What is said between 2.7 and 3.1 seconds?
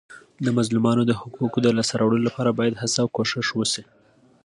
هڅه او